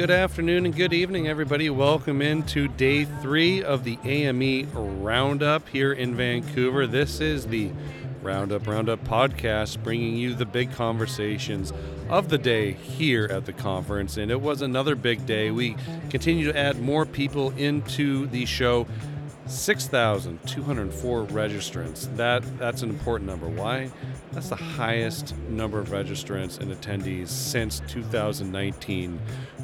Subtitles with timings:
[0.00, 1.68] good afternoon and good evening, everybody.
[1.68, 4.66] Welcome into day three of the AME
[5.02, 6.86] Roundup here in Vancouver.
[6.86, 7.70] This is the
[8.22, 11.74] Roundup Roundup podcast, bringing you the big conversations
[12.08, 14.16] of the day here at the conference.
[14.16, 15.50] And it was another big day.
[15.50, 15.76] We
[16.08, 18.86] continue to add more people into the show.
[19.44, 22.16] 6,204 registrants.
[22.16, 23.48] That that's an important number.
[23.48, 23.90] Why?
[24.32, 29.18] That's the highest number of registrants and attendees since 2019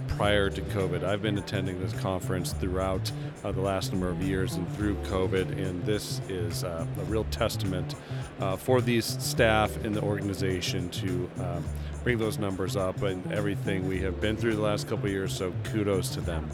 [0.09, 1.05] prior to COVID.
[1.05, 3.13] I've been attending this conference throughout
[3.45, 7.25] uh, the last number of years and through COVID, and this is uh, a real
[7.31, 7.95] testament
[8.41, 11.65] uh, for these staff in the organization to um,
[12.03, 15.33] bring those numbers up and everything we have been through the last couple years.
[15.33, 16.49] So kudos to them.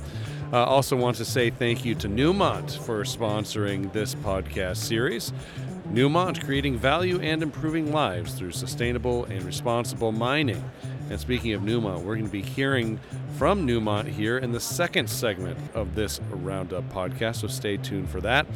[0.52, 5.32] Uh, also, want to say thank you to Newmont for sponsoring this podcast series.
[5.92, 10.64] Newmont creating value and improving lives through sustainable and responsible mining.
[11.10, 12.98] And speaking of Newmont, we're going to be hearing
[13.36, 18.22] from Newmont here in the second segment of this Roundup podcast, so stay tuned for
[18.22, 18.46] that.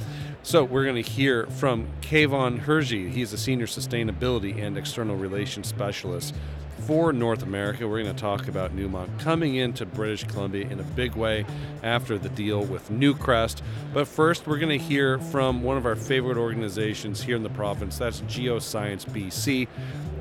[0.42, 3.10] So, we're going to hear from Keivan Hirji.
[3.10, 6.34] He's a senior sustainability and external relations specialist
[6.86, 7.88] for North America.
[7.88, 11.44] We're going to talk about Newmont coming into British Columbia in a big way
[11.82, 13.60] after the deal with Newcrest.
[13.92, 17.50] But first, we're going to hear from one of our favorite organizations here in the
[17.50, 17.98] province.
[17.98, 19.66] That's Geoscience BC,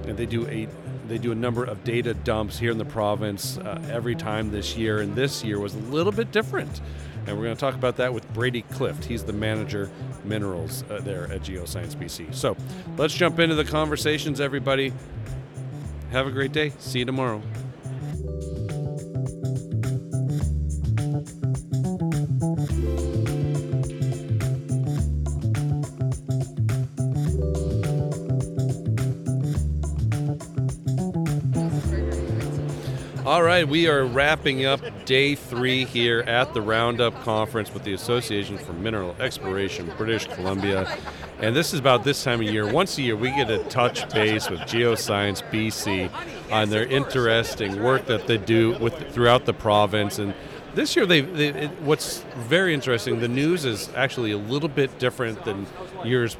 [0.07, 0.67] and they do a
[1.07, 4.75] they do a number of data dumps here in the province uh, every time this
[4.75, 6.81] year, and this year was a little bit different.
[7.27, 9.05] And we're going to talk about that with Brady Clift.
[9.05, 9.91] He's the manager
[10.23, 12.33] minerals uh, there at Geoscience BC.
[12.33, 12.57] So
[12.97, 14.93] let's jump into the conversations, everybody.
[16.15, 16.71] Have a great day.
[16.79, 17.41] See you tomorrow.
[33.55, 38.57] Right, we are wrapping up day three here at the Roundup Conference with the Association
[38.57, 40.93] for Mineral Exploration, British Columbia.
[41.39, 42.69] And this is about this time of year.
[42.69, 46.11] Once a year, we get to touch base with Geoscience BC
[46.51, 50.19] on their interesting work that they do with throughout the province.
[50.19, 50.33] And
[50.73, 53.21] this year, they, they it, what's very interesting.
[53.21, 55.65] The news is actually a little bit different than
[56.03, 56.35] years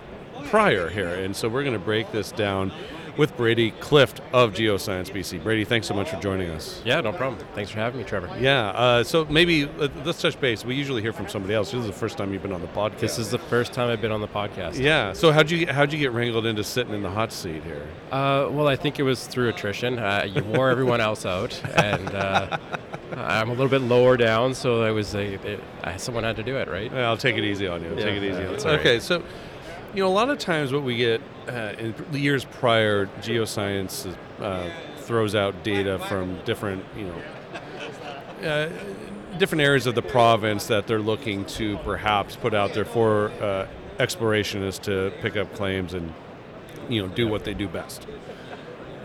[0.50, 2.74] prior here, and so we're going to break this down
[3.18, 5.42] with Brady Clift of Geoscience BC.
[5.44, 6.82] Brady, thanks so much for joining us.
[6.86, 7.42] Yeah, no problem.
[7.54, 8.30] Thanks for having me, Trevor.
[8.40, 10.66] Yeah, uh, so maybe uh, let's touch base.
[10.66, 11.72] We usually hear from somebody else.
[11.72, 13.00] This is the first time you've been on the podcast.
[13.00, 14.80] This is the first time I've been on the podcast.
[14.80, 15.14] Yeah.
[15.14, 17.88] So how'd you how'd you get wrangled into sitting in the hot seat here?
[18.12, 20.00] Uh, well, I think it was through attrition.
[20.00, 22.58] Uh, you wore everyone else out, and uh,
[23.16, 25.60] I'm a little bit lower down, so I was a, it,
[25.98, 26.92] someone had to do it, right?
[26.92, 27.90] Yeah, I'll take it easy on you.
[27.92, 28.58] I'll Yeah, take it easy on you.
[28.58, 28.80] right.
[28.80, 29.24] Okay, so
[29.96, 34.70] you know a lot of times what we get uh, in years prior, geoscience uh,
[34.98, 38.48] throws out data from different you know.
[38.48, 38.70] Uh,
[39.38, 43.68] different areas of the province that they're looking to perhaps put out there for uh,
[43.98, 46.14] explorationists to pick up claims and
[46.90, 48.06] you know do what they do best.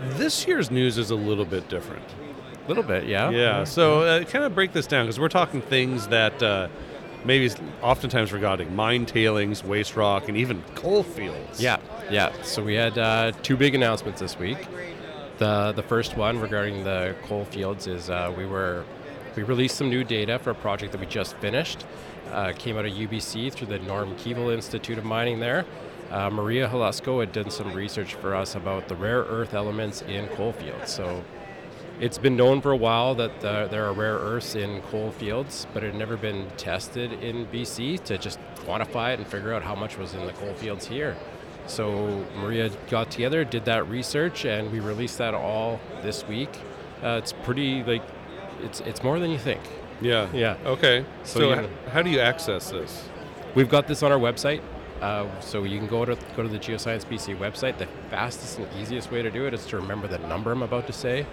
[0.01, 2.05] This year's news is a little bit different.
[2.65, 3.29] A little bit, yeah.
[3.29, 3.63] Yeah.
[3.63, 6.67] So uh, kind of break this down because we're talking things that uh,
[7.25, 7.51] maybe
[7.81, 11.61] oftentimes regarding mine tailings, waste rock, and even coal fields.
[11.61, 11.77] Yeah,
[12.09, 12.31] yeah.
[12.43, 14.57] So we had uh, two big announcements this week.
[15.37, 18.85] The the first one regarding the coal fields is uh, we were
[19.35, 21.85] we released some new data for a project that we just finished.
[22.31, 25.65] Uh, came out of UBC through the Norm Keevil Institute of Mining there.
[26.09, 30.27] Uh, Maria Halusko had done some research for us about the rare earth elements in
[30.29, 30.91] coal fields.
[30.91, 31.23] So
[32.01, 35.67] it's been known for a while that uh, there are rare earths in coal fields,
[35.73, 39.61] but it had never been tested in BC to just quantify it and figure out
[39.61, 41.15] how much was in the coal fields here.
[41.67, 46.49] So Maria got together, did that research, and we released that all this week.
[47.03, 48.01] Uh, it's pretty like
[48.63, 49.61] it's it's more than you think.
[50.01, 50.27] Yeah.
[50.33, 50.57] Yeah.
[50.65, 51.05] Okay.
[51.23, 53.07] So, So you- how do you access this?
[53.53, 54.61] We've got this on our website,
[55.01, 57.77] uh, so you can go to go to the Geoscience BC website.
[57.77, 60.87] The fastest and easiest way to do it is to remember the number I'm about
[60.87, 61.27] to say.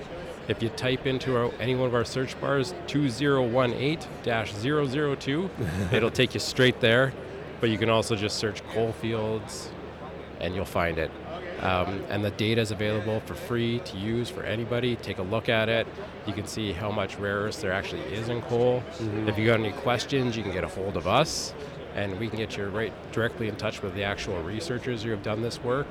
[0.49, 5.51] If you type into our, any one of our search bars 2018-002,
[5.93, 7.13] it'll take you straight there.
[7.61, 9.71] But you can also just search coal fields,
[10.41, 11.11] and you'll find it.
[11.61, 14.95] Um, and the data is available for free to use for anybody.
[14.97, 15.89] Take a look at it.
[16.27, 18.85] You can see how much rare earths there actually is in coal.
[19.27, 21.53] If you got any questions, you can get a hold of us,
[21.97, 25.25] and we can get you right directly in touch with the actual researchers who have
[25.25, 25.89] done this work,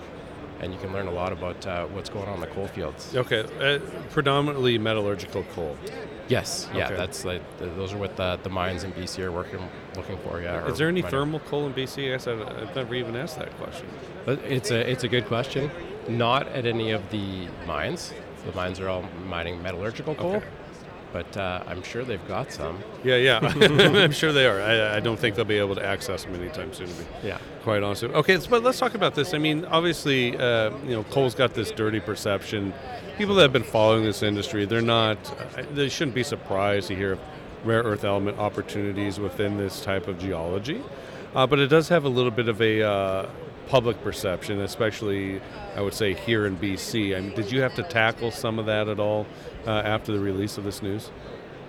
[0.59, 3.15] and you can learn a lot about uh, what's going on in the coal fields.
[3.15, 3.41] Okay.
[3.59, 3.79] Uh,
[4.11, 5.77] predominantly metallurgical coal.
[6.27, 6.95] Yes, yeah, Okay.
[6.95, 9.59] that's like th- those are what the, the mines in BC are working
[9.95, 10.41] looking for.
[10.41, 10.65] Yeah.
[10.67, 11.11] Is there any mining.
[11.11, 12.05] thermal coal in BC?
[12.07, 13.87] I guess I've, I've never even asked that question.
[14.25, 15.71] But It's a it's a good question.
[16.09, 18.13] Not at any of the mines.
[18.45, 20.35] The mines are all mining metallurgical coal.
[20.37, 20.45] Okay.
[21.17, 22.77] But uh, I'm sure they've got some.
[23.03, 23.39] Yeah, yeah.
[23.41, 24.61] I'm sure they are.
[24.61, 26.87] I, I, don't think they'll be able to access them anytime soon.
[26.89, 27.39] To be yeah.
[27.63, 28.03] quite honest.
[28.03, 29.33] Okay, but let's talk about this.
[29.33, 32.71] I mean, obviously, uh, you know, coal's got this dirty perception.
[33.17, 35.17] People that have been following this industry, they're not.
[35.73, 37.19] They shouldn't be surprised to hear of
[37.63, 40.83] rare earth element opportunities within this type of geology.
[41.33, 43.29] Uh, but it does have a little bit of a uh,
[43.67, 45.41] public perception, especially
[45.75, 47.15] I would say here in BC.
[47.15, 49.27] I mean, did you have to tackle some of that at all
[49.65, 51.11] uh, after the release of this news?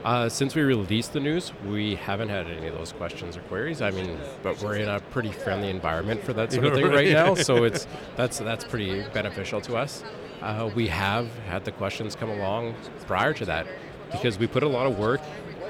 [0.05, 3.83] Uh, since we released the news, we haven't had any of those questions or queries.
[3.83, 7.11] I mean, but we're in a pretty friendly environment for that sort of thing right
[7.11, 7.87] now, so it's
[8.17, 10.05] that's that's pretty beneficial to us.
[10.41, 13.67] Uh, we have had the questions come along prior to that
[14.13, 15.21] because we put a lot of work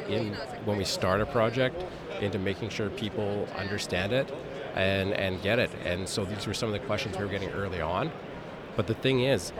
[0.09, 0.35] in
[0.67, 1.85] when we start a project
[2.21, 4.31] into making sure people understand it
[4.79, 5.71] and, and get it.
[5.85, 8.11] And so these were some of the questions we were getting early on.
[8.77, 9.53] But the thing is,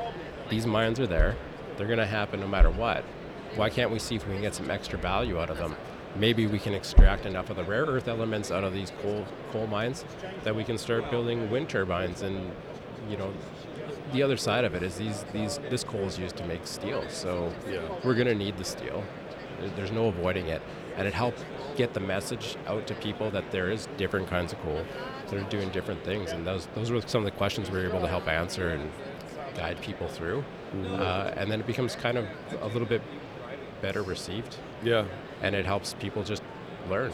[0.49, 1.37] these mines are there.
[1.77, 3.05] They're going to happen no matter what.
[3.57, 5.77] Why can't we see if we can get some extra value out of them?
[6.15, 9.67] Maybe we can extract enough of the rare earth elements out of these coal coal
[9.67, 10.05] mines
[10.45, 12.23] that we can start building wind turbines.
[12.23, 12.51] And
[13.11, 13.33] you know,
[14.13, 17.05] the other side of it is these these this coal is used to make steel.
[17.09, 17.81] So yeah.
[18.05, 19.05] we're going to need the steel.
[19.77, 20.63] There's no avoiding it,
[20.97, 21.45] and it helped
[21.77, 24.85] get the message out to people that there is different kinds of coal
[25.29, 27.89] that are doing different things, and those those were some of the questions we were
[27.89, 28.91] able to help answer and
[29.55, 30.95] guide people through, mm-hmm.
[30.95, 32.27] uh, and then it becomes kind of
[32.61, 33.03] a little bit
[33.81, 34.57] better received.
[34.83, 35.05] Yeah,
[35.43, 36.43] and it helps people just
[36.89, 37.13] learn.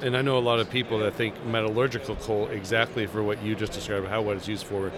[0.00, 3.54] And I know a lot of people that think metallurgical coal, exactly for what you
[3.54, 4.92] just described, how what it's used for,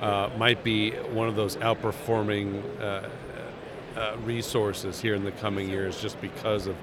[0.00, 3.08] uh, might be one of those outperforming uh,
[3.96, 6.76] uh, resources here in the coming years just because of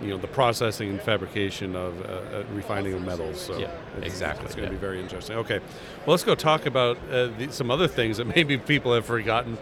[0.00, 3.40] you know the processing and fabrication of uh, uh, refining of metals.
[3.40, 4.46] So yeah, it's, exactly.
[4.46, 4.78] It's going to yeah.
[4.78, 5.36] be very interesting.
[5.36, 9.06] Okay, well let's go talk about uh, the, some other things that maybe people have
[9.06, 9.58] forgotten.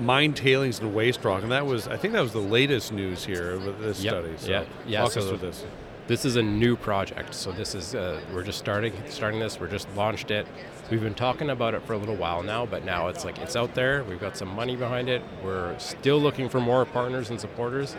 [0.00, 3.24] Mine tailings and waste rock, and that was I think that was the latest news
[3.24, 4.12] here with this yep.
[4.12, 4.34] study.
[4.36, 5.02] So yeah, yeah.
[5.02, 5.64] Walk so us through this.
[6.08, 9.60] This is a new project, so this is uh, we're just starting starting this.
[9.60, 10.46] We're just launched it.
[10.90, 13.56] We've been talking about it for a little while now, but now it's like it's
[13.56, 14.04] out there.
[14.04, 15.22] We've got some money behind it.
[15.44, 17.94] We're still looking for more partners and supporters,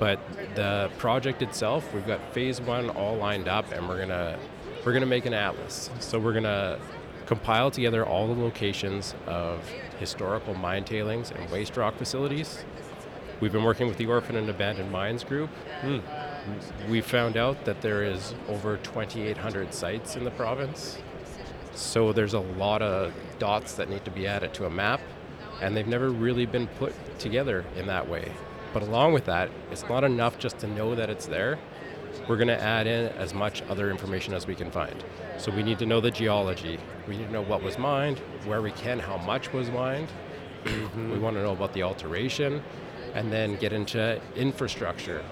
[0.00, 0.18] but
[0.56, 4.36] the project itself, we've got phase one all lined up, and we're gonna
[4.84, 5.90] we're gonna make an atlas.
[6.00, 6.80] So we're gonna
[7.26, 9.60] compile together all the locations of
[10.00, 12.64] historical mine tailings and waste rock facilities.
[13.38, 15.50] We've been working with the Orphan and Abandoned Mines group.
[15.82, 16.00] Hmm.
[16.88, 20.98] We found out that there is over 2,800 sites in the province.
[21.74, 25.00] So there's a lot of dots that need to be added to a map,
[25.60, 28.32] and they've never really been put together in that way.
[28.72, 31.58] But along with that, it's not enough just to know that it's there.
[32.28, 35.04] We're going to add in as much other information as we can find.
[35.38, 36.78] So we need to know the geology.
[37.08, 40.08] We need to know what was mined, where we can, how much was mined.
[40.96, 42.62] We want to know about the alteration,
[43.14, 45.22] and then get into infrastructure.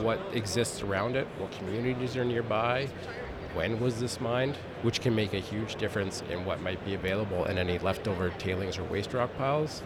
[0.00, 1.26] What exists around it?
[1.38, 2.88] What communities are nearby?
[3.54, 4.56] When was this mined?
[4.82, 8.78] Which can make a huge difference in what might be available in any leftover tailings
[8.78, 9.82] or waste rock piles.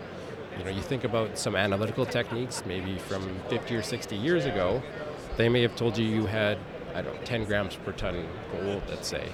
[0.59, 4.83] You know, you think about some analytical techniques, maybe from 50 or 60 years ago,
[5.37, 6.59] they may have told you you had,
[6.95, 9.29] I don't know, 10 grams per ton gold, let's say,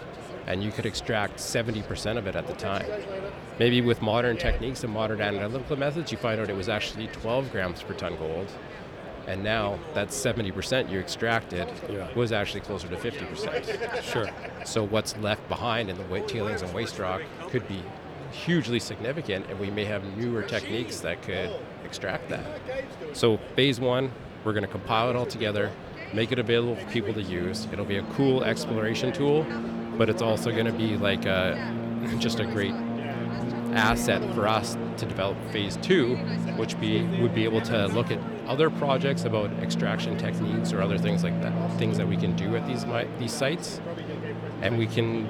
[0.47, 2.87] and you could extract 70% of it at the time.
[3.61, 7.53] Maybe with modern techniques and modern analytical methods, you find out it was actually 12
[7.53, 8.51] grams per ton gold,
[9.27, 12.13] and now that 70% you extracted yeah.
[12.15, 14.03] was actually closer to 50%.
[14.03, 14.29] Sure.
[14.65, 17.83] So what's left behind in the tailings and waste rock could be
[18.33, 21.51] hugely significant, and we may have newer techniques that could
[21.85, 22.45] extract that.
[23.13, 24.11] So, phase one,
[24.45, 25.71] we're going to compile it all together,
[26.13, 27.69] make it available for people to use.
[27.73, 29.47] It'll be a cool exploration tool,
[29.97, 32.75] but it's also going to be like a, just a great
[33.75, 36.17] asset for us to develop phase two,
[36.57, 40.99] which be would be able to look at other projects about extraction techniques or other
[40.99, 42.85] things like that, things that we can do at these
[43.19, 43.81] these sites,
[44.63, 45.27] and we can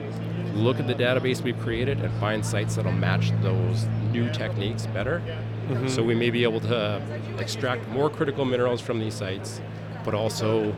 [0.54, 5.22] look at the database we've created and find sites that'll match those new techniques better.
[5.68, 5.88] Mm-hmm.
[5.88, 7.00] So we may be able to
[7.38, 9.60] extract more critical minerals from these sites,
[10.04, 10.74] but also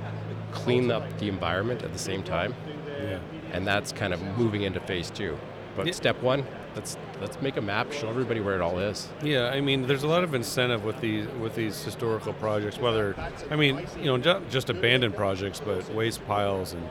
[0.52, 2.54] clean up the environment at the same time.
[3.02, 3.18] Yeah.
[3.52, 5.38] And that's kind of moving into phase two.
[5.76, 5.92] But yeah.
[5.92, 9.08] step one, let's let's make a map, show everybody where it all is.
[9.22, 12.78] Yeah, I mean, there's a lot of incentive with these with these historical projects.
[12.78, 13.14] Whether,
[13.50, 16.88] I mean, you know, just abandoned projects, but waste piles and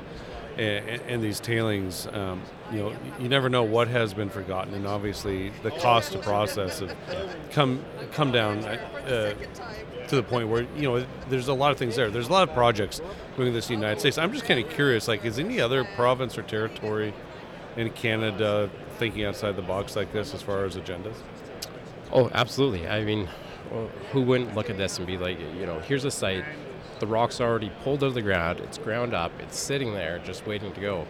[0.57, 4.85] and, and these tailings, um, you know, you never know what has been forgotten, and
[4.85, 6.95] obviously the cost to process have
[7.51, 9.33] come come down uh,
[10.07, 12.09] to the point where you know there's a lot of things there.
[12.11, 13.01] There's a lot of projects
[13.35, 14.17] doing this in the United States.
[14.17, 17.13] I'm just kind of curious, like, is any other province or territory
[17.75, 21.15] in Canada thinking outside the box like this as far as agendas?
[22.11, 22.87] Oh, absolutely.
[22.87, 23.27] I mean,
[24.11, 26.43] who wouldn't look at this and be like, you know, here's a site
[26.99, 30.45] The rock's already pulled out of the ground, it's ground up, it's sitting there just
[30.45, 31.07] waiting to go.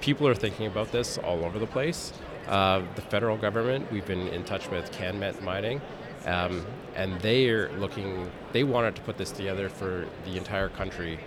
[0.00, 2.12] People are thinking about this all over the place.
[2.48, 5.80] Uh, the federal government, we've been in touch with CanMet Mining,
[6.26, 11.20] um, and they are looking, they wanted to put this together for the entire country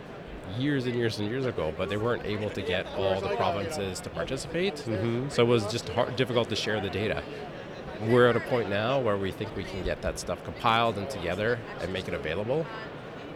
[0.58, 4.00] years and years and years ago, but they weren't able to get all the provinces
[4.02, 4.76] to participate.
[4.76, 5.30] Mm-hmm.
[5.30, 7.24] So it was just hard, difficult to share the data.
[8.02, 11.10] We're at a point now where we think we can get that stuff compiled and
[11.10, 12.66] together and make it available.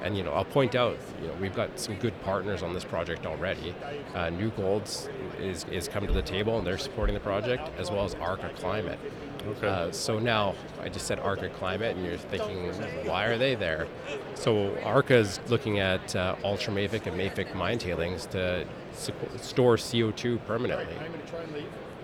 [0.02, 2.86] And you know, I'll point out, you know, we've got some good partners on this
[2.86, 3.76] project already.
[4.14, 7.92] Uh, New Golds is, is come to the table and they're supporting the project, as
[7.92, 9.00] well as Arca Climate.
[9.48, 9.68] Okay.
[9.68, 12.68] Uh, so now, I just said Arca Climate, and you're thinking,
[13.08, 13.88] why are they there?
[14.36, 20.96] So Arca is looking at uh, ultramafic and mafic mine tailings to store CO2 permanently.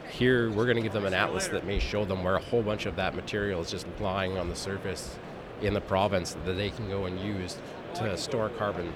[0.09, 2.63] Here, we're going to give them an atlas that may show them where a whole
[2.63, 5.17] bunch of that material is just lying on the surface
[5.61, 7.57] in the province that they can go and use
[7.95, 8.93] to store carbon.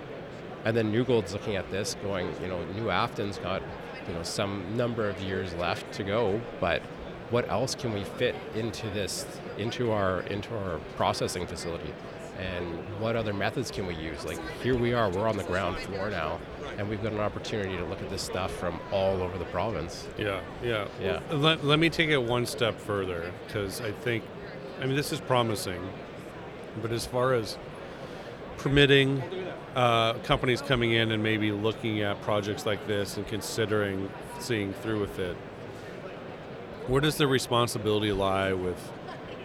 [0.65, 3.62] And then New Gold's looking at this, going, you know, New Afton's got,
[4.08, 6.81] you know, some number of years left to go, but
[7.29, 9.25] what else can we fit into this,
[9.57, 11.93] into our into our processing facility?
[12.39, 12.65] and
[13.00, 14.25] what other methods can we use?
[14.25, 16.39] Like here we are, we're on the ground floor now,
[16.77, 20.07] and we've got an opportunity to look at this stuff from all over the province.
[20.17, 21.19] Yeah, yeah, yeah.
[21.29, 24.24] Well, let, let me take it one step further because I think,
[24.79, 25.81] I mean, this is promising,
[26.81, 27.57] but as far as
[28.57, 29.21] permitting
[29.75, 34.09] uh, companies coming in and maybe looking at projects like this and considering
[34.39, 35.36] seeing through with it,
[36.89, 38.91] where does the responsibility lie with,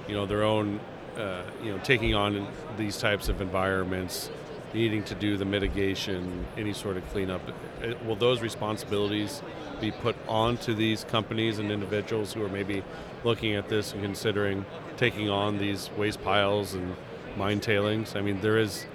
[0.08, 0.80] you know, their own,
[1.16, 2.48] uh, you know, taking on
[2.78, 4.30] these types of environments,
[4.72, 7.42] needing to do the mitigation, any sort of cleanup?
[7.82, 9.42] Uh, will those responsibilities
[9.78, 12.82] be put onto these companies and individuals who are maybe
[13.24, 14.64] looking at this and considering
[14.96, 16.96] taking on these waste piles and
[17.36, 18.16] mine tailings?
[18.16, 18.86] I mean, there is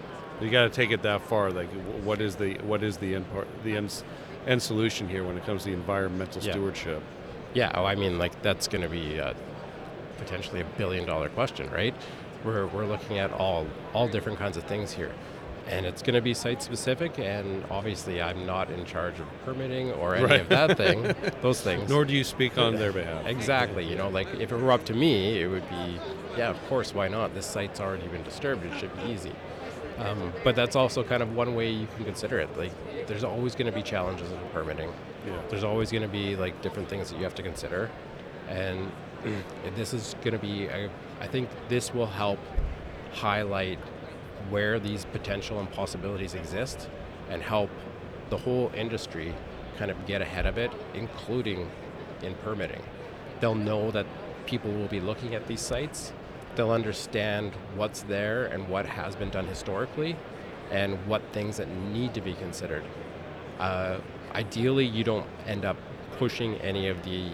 [0.42, 1.52] you got to take it that far.
[1.52, 1.70] Like,
[2.04, 4.04] what is the what is the end part, the end,
[4.48, 6.54] end solution here when it comes to the environmental yeah.
[6.54, 7.04] stewardship?
[7.54, 9.34] Yeah, oh, I mean, like that's going to be uh,
[10.18, 11.96] potentially a billion dollar question, right?
[12.44, 15.12] We're, we're looking at all all different kinds of things here,
[15.68, 17.20] and it's going to be site specific.
[17.20, 20.42] And obviously, I'm not in charge of permitting or any right.
[20.42, 21.90] of that thing, those things.
[21.90, 23.26] Nor do you speak on their behalf.
[23.26, 23.84] Exactly.
[23.86, 26.00] You know, like if it were up to me, it would be,
[26.38, 27.34] yeah, of course, why not?
[27.34, 29.34] This site's already been disturbed; it should be easy.
[30.00, 32.58] Um, but that's also kind of one way you can consider it.
[32.58, 32.72] Like,
[33.08, 34.92] there's always going to be challenges in permitting.
[35.28, 35.42] Yeah.
[35.50, 37.90] There's always going to be like different things that you have to consider,
[38.48, 38.92] and
[39.76, 40.70] this is going to be.
[41.20, 42.40] I think this will help
[43.14, 43.80] highlight
[44.50, 46.90] where these potential and possibilities exist,
[47.30, 47.70] and help
[48.30, 49.34] the whole industry
[49.78, 51.70] kind of get ahead of it, including
[52.22, 52.82] in permitting.
[53.42, 54.06] They'll know that
[54.46, 56.14] people will be looking at these sites
[56.56, 60.16] they'll understand what's there and what has been done historically
[60.72, 62.84] and what things that need to be considered.
[63.60, 63.98] Uh,
[64.34, 65.78] ideally, you don't end up
[66.18, 67.30] pushing any of the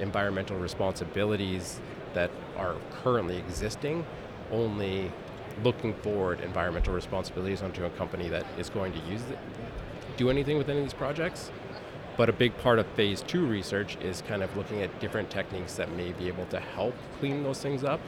[0.00, 1.80] environmental responsibilities
[2.14, 4.04] that are currently existing,
[4.50, 5.10] only
[5.62, 9.38] looking forward environmental responsibilities onto a company that is going to use it,
[10.16, 11.50] do anything with any of these projects.
[12.16, 15.74] But a big part of phase two research is kind of looking at different techniques
[15.74, 18.00] that may be able to help clean those things up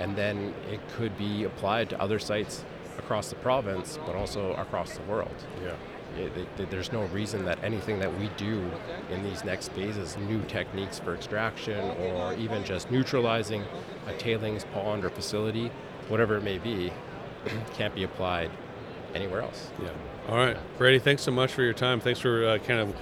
[0.00, 2.64] and then it could be applied to other sites
[2.98, 5.34] across the province, but also across the world.
[5.62, 5.74] Yeah.
[6.16, 8.68] It, it, there's no reason that anything that we do
[9.10, 13.62] in these next phases, new techniques for extraction or even just neutralizing
[14.08, 15.70] a tailings pond or facility,
[16.08, 16.92] whatever it may be,
[17.74, 18.50] can't be applied
[19.14, 19.70] anywhere else.
[19.80, 19.90] Yeah.
[20.28, 20.98] All right, Brady.
[20.98, 22.00] Thanks so much for your time.
[22.00, 22.94] Thanks for uh, kind of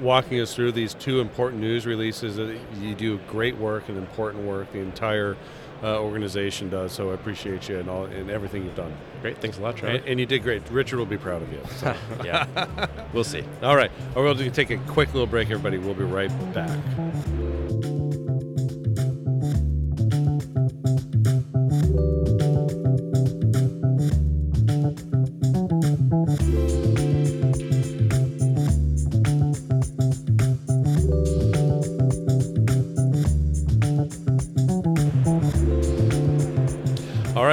[0.00, 2.38] walking us through these two important news releases.
[2.78, 4.72] You do great work and important work.
[4.72, 5.36] The entire
[5.82, 6.92] uh, organization does.
[6.92, 8.94] So I appreciate you and all and everything you've done.
[9.20, 9.96] Great, thanks a lot, Trevor.
[9.96, 10.62] And, and you did great.
[10.70, 11.60] Richard will be proud of you.
[11.82, 11.96] So.
[12.24, 12.46] yeah,
[13.12, 13.42] we'll see.
[13.60, 15.78] All right, we'll take a quick little break, everybody.
[15.78, 16.78] We'll be right back.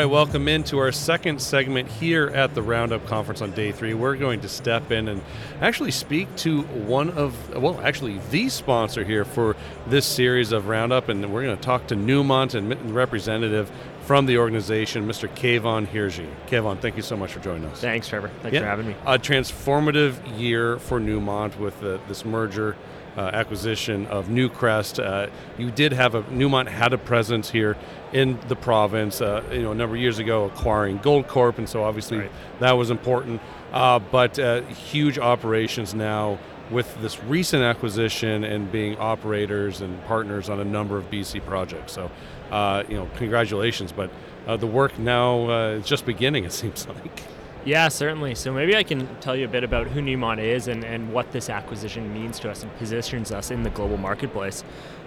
[0.06, 3.94] Welcome into our second segment here at the Roundup Conference on day three.
[3.94, 5.22] We're going to step in and
[5.60, 11.10] actually speak to one of, well, actually the sponsor here for this series of Roundup,
[11.10, 13.70] and we're going to talk to Newmont and representative
[14.02, 15.28] from the organization, Mr.
[15.28, 16.28] Keivan Hirji.
[16.48, 17.82] Keivan, thank you so much for joining us.
[17.82, 18.32] Thanks, Trevor.
[18.42, 18.62] Thanks yeah.
[18.62, 18.96] for having me.
[19.06, 22.76] A transformative year for Newmont with the, this merger
[23.18, 25.04] uh, acquisition of Newcrest.
[25.04, 27.78] Uh, you did have a Newmont had a presence here
[28.14, 29.22] in the province.
[29.22, 32.32] Uh, you know, a number of years ago, acquiring Goldcorp, and so obviously Right.
[32.60, 33.42] that was important.
[33.74, 36.40] Uh, but uh, huge operations now
[36.72, 41.94] with this recent acquisition and being operators and partners on a number of BC projects.
[41.94, 42.12] So,
[42.52, 43.92] uh, you know, congratulations.
[43.92, 44.12] But
[44.48, 46.46] uh, the work now uh, is just beginning.
[46.46, 47.24] It seems like.
[47.66, 48.36] Yeah, certainly.
[48.36, 51.32] So maybe I can tell you a bit about who Newmont is and, and what
[51.32, 54.64] this acquisition means to us and positions us in the global marketplace.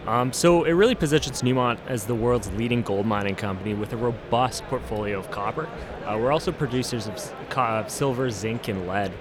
[0.07, 3.97] Um, so it really positions Newmont as the world's leading gold mining company with a
[3.97, 5.67] robust portfolio of copper.
[6.05, 9.13] Uh, we're also producers of, of silver, zinc, and lead.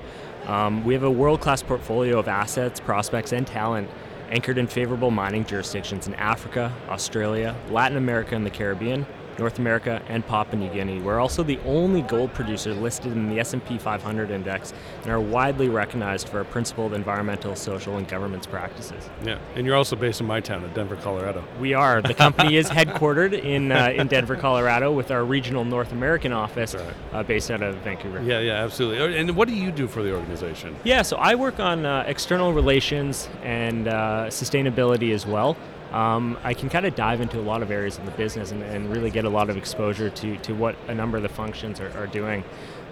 [0.47, 3.89] Um, we have a world-class portfolio of assets, prospects, and talent
[4.31, 9.05] anchored in favorable mining jurisdictions in Africa, Australia, Latin America, and the Caribbean,
[9.39, 10.99] North America, and Papua New Guinea.
[11.01, 14.73] We're also the only gold producer listed in the S&P 500 index
[15.03, 19.09] and are widely recognized for our principled environmental, social, and governance practices.
[19.23, 21.43] Yeah, and you're also based in my town of Denver, Colorado.
[21.59, 22.01] We are.
[22.01, 26.75] The company is headquartered in uh, in Denver, Colorado, with our regional North American office
[26.75, 26.93] Right.
[27.13, 28.21] uh, based out of Vancouver.
[28.23, 28.99] Yeah, yeah, absolutely.
[28.99, 30.75] Oh, And what do you do for the organization?
[30.83, 35.57] Yeah, so I work on uh, external relations and uh, sustainability as well.
[35.91, 38.63] Um, I can kind of dive into a lot of areas of the business and,
[38.63, 41.79] and really get a lot of exposure to, to what a number of the functions
[41.79, 42.43] are, are doing.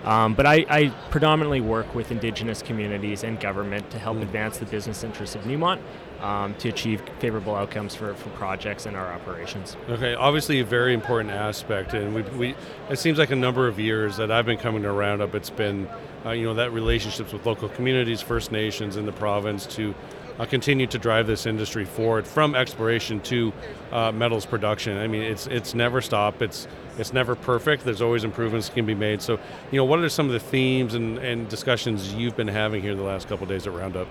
[0.03, 4.65] Um, but I, I predominantly work with indigenous communities and government to help advance the
[4.65, 5.81] business interests of Newmont
[6.21, 9.75] um, to achieve favorable outcomes for, for projects and our operations.
[9.89, 12.55] Okay, obviously a very important aspect, and we, we
[12.89, 15.35] it seems like a number of years that I've been coming to Roundup.
[15.35, 15.89] It's been,
[16.25, 19.93] uh, you know, that relationships with local communities, First Nations in the province to
[20.39, 23.53] uh, continue to drive this industry forward from exploration to
[23.91, 24.97] uh, metals production.
[24.97, 26.41] I mean, it's it's never stop.
[26.41, 26.67] It's
[26.97, 27.83] it's never perfect.
[27.83, 29.21] There's always improvements can be made.
[29.21, 29.39] So,
[29.71, 32.95] you know, what are some of the themes and, and discussions you've been having here
[32.95, 34.07] the last couple days at Roundup?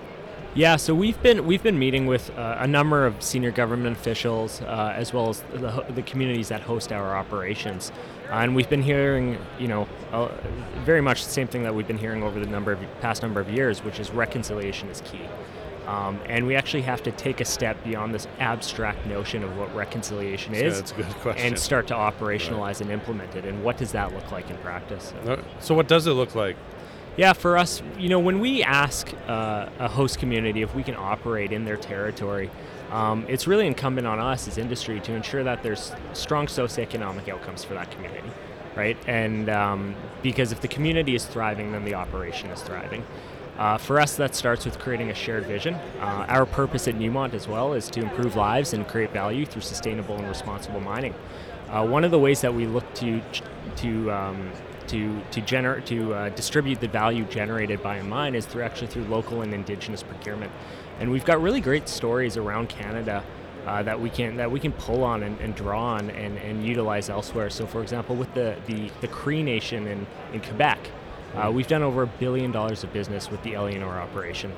[0.55, 4.61] Yeah, so we've been we've been meeting with uh, a number of senior government officials
[4.61, 7.91] uh, as well as the, the communities that host our operations,
[8.31, 9.87] uh, and we've been hearing, you know,
[10.85, 13.39] very much the same thing that we've been hearing over the number of past number
[13.39, 15.21] of years, which is reconciliation is key.
[15.89, 19.73] Um, and we actually have to take a step beyond this abstract notion of what
[19.75, 21.47] reconciliation is that's a good question.
[21.47, 23.43] and start to operationalize and implement it.
[23.43, 25.13] And what does that look like in practice?
[25.25, 26.57] Uh, So, what does it look like?
[27.17, 30.95] Yeah, for us, you know, when we ask uh, a host community if we can
[30.95, 32.51] operate in their territory,
[32.91, 37.63] um, it's really incumbent on us as industry to ensure that there's strong socioeconomic outcomes
[37.63, 38.29] for that community,
[38.75, 38.97] right?
[39.07, 43.03] And um, because if the community is thriving, then the operation is thriving.
[43.59, 45.73] Uh, for us, that starts with creating a shared vision.
[45.99, 49.63] Uh, our purpose at Newmont as well is to improve lives and create value through
[49.63, 51.13] sustainable and responsible mining.
[51.67, 53.21] Uh, one of the ways that we look to
[53.75, 54.49] to um,
[54.87, 58.87] to to generate to uh, distribute the value generated by a mine is through actually
[58.87, 60.53] through local and indigenous procurement,
[61.01, 63.23] and we've got really great stories around Canada.
[63.67, 66.65] Uh, that we can that we can pull on and, and draw on and, and
[66.65, 67.49] utilize elsewhere.
[67.49, 70.79] So, for example, with the the, the Cree Nation in, in Quebec,
[71.35, 74.51] uh, we've done over a billion dollars of business with the Eleanor operation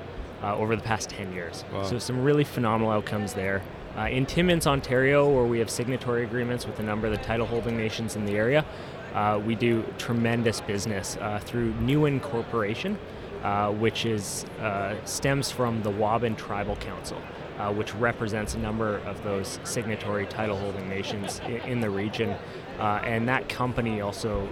[0.43, 1.63] uh, over the past 10 years.
[1.71, 1.83] Wow.
[1.83, 3.61] So some really phenomenal outcomes there.
[3.97, 7.45] Uh, in Timmins, Ontario, where we have signatory agreements with a number of the title
[7.45, 8.65] holding nations in the area,
[9.13, 12.97] uh, we do tremendous business uh, through Newen Corporation,
[13.43, 17.21] uh, which is uh, stems from the Wabun Tribal Council,
[17.57, 22.35] uh, which represents a number of those signatory title holding nations in, in the region.
[22.79, 24.47] Uh, and that company also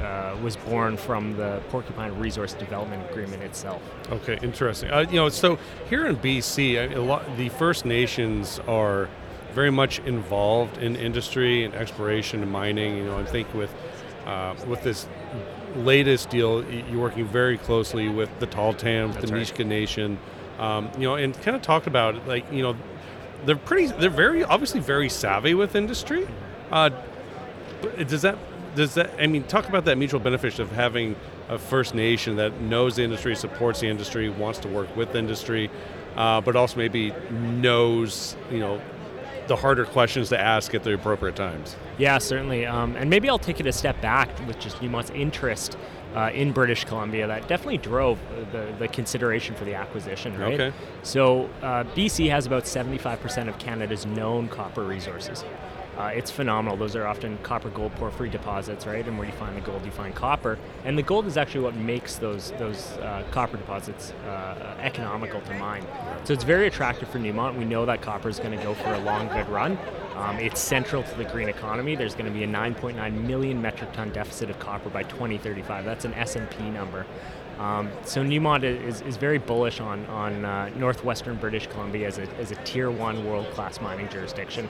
[0.00, 3.82] uh, was born from the Porcupine Resource Development Agreement itself.
[4.10, 4.90] Okay, interesting.
[4.90, 9.08] Uh, you know, so here in BC, lot, the First Nations are
[9.52, 12.96] very much involved in industry and exploration and mining.
[12.96, 13.74] You know, I think with
[14.26, 15.06] uh, with this
[15.76, 19.66] latest deal, you're working very closely with the Tahltans, the right.
[19.66, 20.18] Nation.
[20.58, 22.76] Um, you know, and kind of talked about like you know,
[23.46, 26.28] they're pretty, they're very obviously very savvy with industry.
[26.70, 26.90] Uh,
[28.06, 28.36] does that
[28.74, 31.16] does that I mean talk about that mutual benefit of having
[31.48, 35.70] a First Nation that knows the industry, supports the industry, wants to work with industry,
[36.16, 38.80] uh, but also maybe knows you know
[39.48, 41.76] the harder questions to ask at the appropriate times.
[41.98, 42.66] Yeah, certainly.
[42.66, 45.76] Um, and maybe I'll take it a step back with just Newmont's interest
[46.14, 47.26] uh, in British Columbia.
[47.26, 48.18] That definitely drove
[48.52, 50.60] the, the consideration for the acquisition, right?
[50.60, 50.76] Okay.
[51.02, 55.44] So uh, BC has about 75% of Canada's known copper resources.
[56.00, 56.78] Uh, it's phenomenal.
[56.78, 59.06] Those are often copper gold porphyry deposits, right?
[59.06, 60.58] And where you find the gold, you find copper.
[60.86, 65.54] And the gold is actually what makes those those uh, copper deposits uh, economical to
[65.58, 65.84] mine.
[66.24, 67.58] So it's very attractive for Newmont.
[67.58, 69.76] We know that copper is going to go for a long, good run.
[70.16, 71.96] Um, it's central to the green economy.
[71.96, 75.84] There's going to be a 9.9 million metric ton deficit of copper by 2035.
[75.84, 77.04] That's an S&P number.
[77.58, 82.22] Um, so Newmont is, is very bullish on, on uh, northwestern British Columbia as a,
[82.38, 84.66] as a tier one world class mining jurisdiction.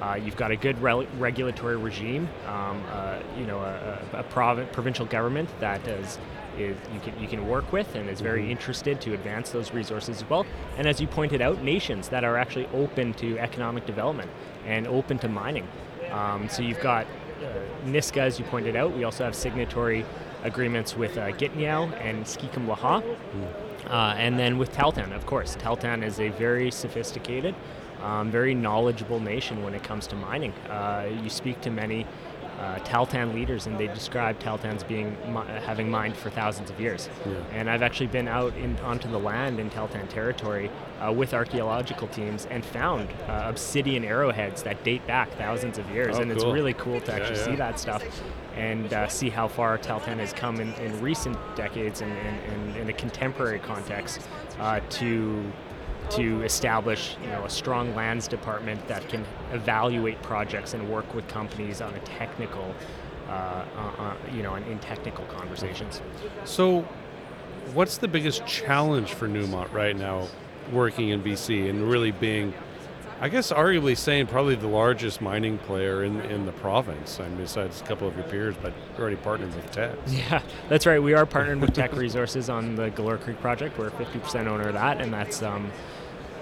[0.00, 4.22] Uh, you've got a good re- regulatory regime, um, uh, you know, a, a, a
[4.24, 6.18] prov- provincial government that is,
[6.56, 10.22] is you can you can work with and is very interested to advance those resources
[10.22, 10.46] as well.
[10.78, 14.30] And as you pointed out, nations that are actually open to economic development
[14.66, 15.68] and open to mining.
[16.10, 18.96] Um, so you've got uh, Nisga'a, as you pointed out.
[18.96, 20.04] We also have signatory
[20.42, 23.02] agreements with uh, and Skii km Lax Ha.
[23.86, 25.56] Uh, and then with Tahltan, of course.
[25.56, 27.54] Tahltan is a very sophisticated,
[28.02, 30.52] um, very knowledgeable nation when it comes to mining.
[30.68, 32.06] Uh, you speak to many
[32.60, 35.16] uh, Tahltan leaders, and they describe Tahltan as being
[35.64, 37.08] having mined for thousands of years.
[37.24, 37.32] Yeah.
[37.52, 42.08] And I've actually been out in, onto the land in Tahltan territory uh, with archaeological
[42.08, 46.44] teams and found uh, obsidian arrowheads that date back thousands of years, Oh, and it's
[46.44, 47.44] really cool to actually yeah.
[47.46, 48.04] see that stuff
[48.56, 52.76] and uh, see how far Tahltan has come in, in recent decades and in, in,
[52.82, 54.20] in a contemporary context
[54.58, 55.42] uh, to
[56.10, 61.26] to establish you know a strong lands department that can evaluate projects and work with
[61.28, 62.74] companies on a technical
[63.30, 66.02] uh, uh, uh, you know in, in technical conversations.
[66.44, 66.80] So,
[67.74, 70.26] what's the biggest challenge for Newmont right now,
[70.72, 72.52] working in BC and really being,
[73.20, 77.20] I guess, arguably saying probably the largest mining player in, in the province?
[77.20, 79.94] I mean, besides a couple of your peers, but you're already partnered with Teck.
[80.08, 81.00] Yeah, that's right.
[81.00, 83.78] We are partnered with Teck Resources on the Galore Creek project.
[83.78, 85.70] We're a 50% owner of that, and that's um,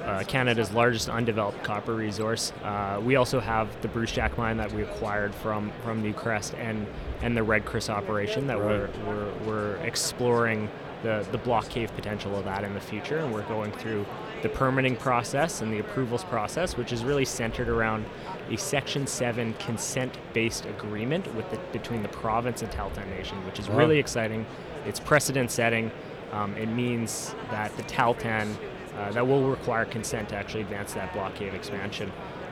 [0.08, 2.52] uh, Canada's largest undeveloped copper resource.
[2.64, 6.86] Uh, we also have the Brucejack mine that we acquired from from Newcrest and
[7.22, 10.68] and the Red Chris operation that we're, we're we're exploring
[11.02, 14.06] the the block cave potential of that in the future, and we're going through
[14.42, 18.04] the permitting process and the approvals process, which is really centered around
[18.50, 23.68] a Section 7 consent-based agreement with the, between the province and Tahltan Nation, which is
[23.68, 23.78] Wow.
[23.78, 24.46] really exciting.
[24.86, 25.90] It's precedent-setting.
[26.32, 28.54] Um, it means that the Tahltan
[28.98, 32.10] uh, that will require consent to actually advance that block cave expansion.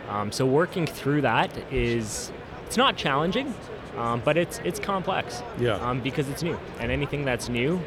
[0.09, 2.31] Um, so working through that is
[2.67, 3.53] it's not challenging,
[3.97, 5.43] um, but it's it's complex.
[5.59, 5.75] Yeah.
[5.75, 7.81] Um, because it's new, and anything that's new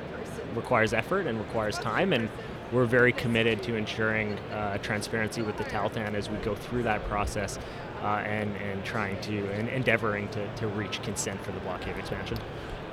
[0.55, 2.29] requires effort and requires time, and
[2.71, 7.03] we're very committed to ensuring uh, transparency with the Tahltan as we go through that
[7.07, 7.57] process.
[8.01, 11.97] Uh, and, and trying to and endeavoring to, to reach consent for the block cave
[11.97, 12.37] expansion.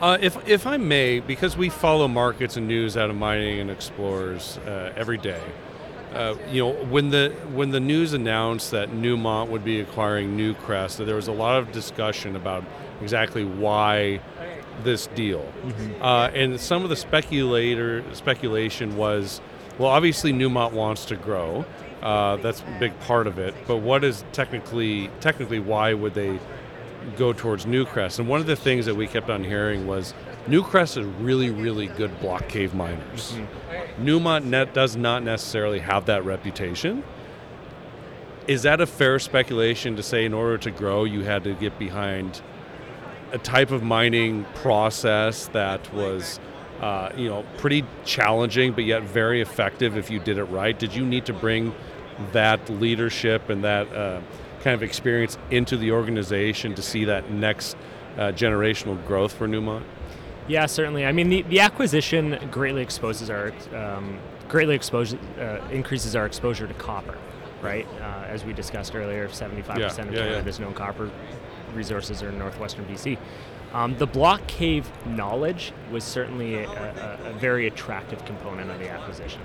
[0.01, 3.71] Uh, if, if I may, because we follow markets and news out of mining and
[3.71, 5.41] explorers uh, every day,
[6.13, 11.05] uh, you know, when the when the news announced that Newmont would be acquiring Newcrest,
[11.05, 12.65] there was a lot of discussion about
[13.03, 14.21] exactly why
[14.83, 15.51] this deal,
[16.01, 19.41] uh, and some of the speculator speculation was,
[19.79, 21.65] well, obviously Newmont wants to grow.
[22.03, 23.55] Uh, that's a big part of it.
[23.67, 26.39] But what is technically technically why would they
[27.17, 28.19] go towards Newcrest.
[28.19, 30.15] And one of the things that we kept on hearing was
[30.47, 33.37] Newcrest is really, really good block cave miners.
[34.01, 37.03] Newmont net does not necessarily have that reputation.
[38.47, 41.79] Is that a fair speculation to say in order to grow, you had to get
[41.79, 42.43] behind
[43.33, 46.39] a type of mining process that was,
[46.81, 50.79] uh, you know, pretty challenging, but yet very effective if you did it right?
[50.79, 51.75] Did you need to bring
[52.33, 54.21] that leadership and that uh,
[54.67, 57.77] kind of experience into the organization to see that next
[58.17, 59.85] uh, generational growth for Newmont?
[60.49, 61.07] Yeah, certainly.
[61.07, 66.67] I mean, the, the acquisition greatly exposes our um, greatly exposes uh, increases our exposure
[66.67, 67.17] to copper,
[67.63, 67.87] right?
[68.01, 70.31] Uh, as we discussed earlier, seventy five percent of yeah, yeah.
[70.31, 71.13] Canada's known copper
[71.73, 73.19] resources are in northwestern BC.
[73.73, 78.89] Um, the block cave knowledge was certainly a, a, a very attractive component of the
[78.89, 79.43] acquisition.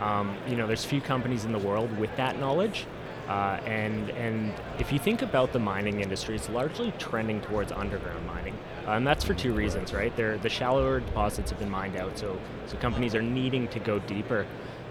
[0.00, 2.86] Um, you know, there's few companies in the world with that knowledge,
[3.28, 8.26] uh, and and if you think about the mining industry, it's largely trending towards underground
[8.26, 8.56] mining,
[8.86, 10.14] uh, and that's for two reasons, right?
[10.16, 13.98] They're, the shallower deposits have been mined out, so so companies are needing to go
[14.00, 14.46] deeper.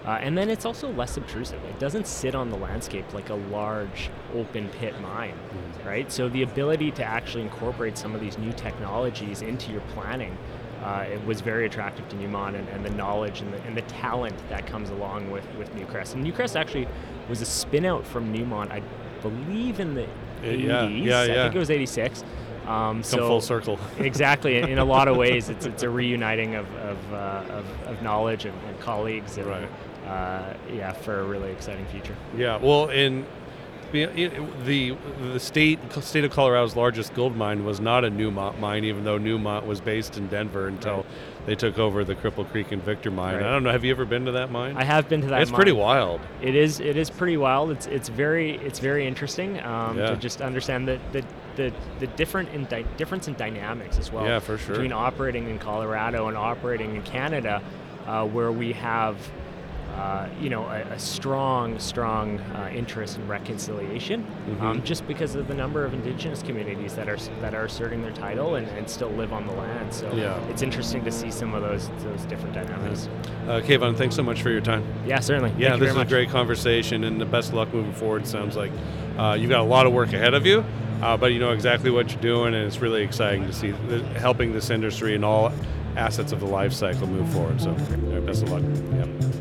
[0.05, 1.63] Uh, and then it's also less obtrusive.
[1.63, 5.37] It doesn't sit on the landscape like a large open pit mine,
[5.85, 6.11] right?
[6.11, 10.37] So the ability to actually incorporate some of these new technologies into your planning
[10.83, 13.81] uh, it was very attractive to Newmont and, and the knowledge and the, and the
[13.83, 16.13] talent that comes along with, with Newcrest.
[16.15, 16.87] And Newcrest actually
[17.29, 18.81] was a spin out from Newmont, I
[19.21, 20.01] believe, in the
[20.43, 21.03] Yeah, 80s.
[21.05, 21.43] yeah, I yeah.
[21.43, 22.23] think it was 86.
[22.63, 23.79] Um, Come so full circle.
[23.99, 24.57] exactly.
[24.57, 28.01] In, in a lot of ways, it's, it's a reuniting of, of, uh, of, of
[28.01, 29.37] knowledge and, and colleagues.
[29.37, 29.69] And, Right.
[30.07, 32.15] uh, yeah, for a really exciting future.
[32.37, 33.25] Yeah, well, in
[33.93, 34.05] the
[34.65, 34.97] the
[35.31, 39.17] the state state of Colorado's largest gold mine was not a Newmont mine, even though
[39.19, 41.05] Newmont was based in Denver until Right.
[41.45, 43.35] they took over the Cripple Creek and Victor mine.
[43.35, 43.45] Right.
[43.45, 43.71] I don't know.
[43.71, 44.75] Have you ever been to that mine?
[44.77, 45.41] I have been to that.
[45.43, 46.19] it's pretty wild.
[46.41, 46.79] It is.
[46.79, 47.71] It is pretty wild.
[47.71, 50.07] It's it's very it's very interesting um, Yeah.
[50.07, 51.23] to just understand that that
[51.55, 54.25] the, the different in di- difference in dynamics as well.
[54.25, 54.73] Yeah, for sure.
[54.73, 57.61] Between operating in Colorado and operating in Canada,
[58.07, 59.15] uh, where we have
[59.95, 64.65] uh, you know, a, a, strong, strong uh, interest in reconciliation, mm-hmm.
[64.65, 68.11] um, just because of the number of indigenous communities that are that are asserting their
[68.11, 69.93] title and, and still live on the land.
[69.93, 70.43] So yeah.
[70.47, 73.07] it's interesting to see some of those those different dynamics.
[73.47, 74.83] Uh, Keivan, thanks so much for your time.
[75.05, 75.53] Yeah, certainly.
[75.57, 76.07] Yeah, this is much.
[76.07, 78.25] a great conversation, and the best luck moving forward.
[78.25, 78.71] Sounds like
[79.17, 80.65] uh, you've got a lot of work ahead of you.
[81.01, 84.01] Uh, but you know exactly what you're doing, and it's really exciting to see the,
[84.17, 85.51] helping this industry and all
[85.97, 87.59] assets of the life cycle move forward.
[87.59, 87.73] So,
[88.21, 88.63] best of luck.
[88.93, 89.32] Yep.